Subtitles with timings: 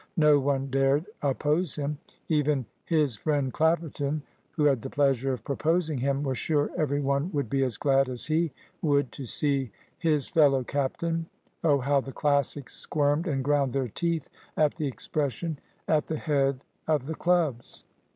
[0.17, 1.99] No one dared oppose him.
[2.27, 7.31] Even "his friend Clapperton," who had the pleasure of proposing him, was sure every one
[7.33, 8.51] would be as glad as he
[8.81, 9.69] would to see
[9.99, 11.27] "his fellow captain"
[11.63, 14.27] (oh, how the Classics squirmed and ground their teeth
[14.57, 17.85] at the expression!) at the head of the clubs.